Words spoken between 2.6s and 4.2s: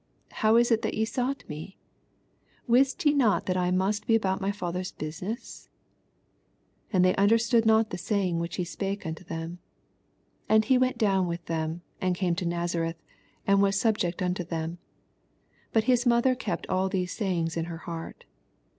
wist ye not that Imust DC